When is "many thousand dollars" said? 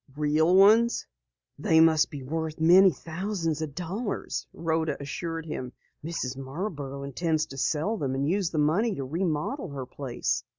2.59-4.47